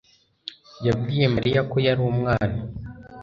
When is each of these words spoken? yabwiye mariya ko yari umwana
yabwiye 0.85 1.25
mariya 1.35 1.61
ko 1.71 1.75
yari 1.87 2.01
umwana 2.11 2.59